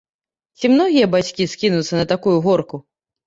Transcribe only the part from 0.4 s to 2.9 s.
Ці многія бацькі скінуцца на такую горку?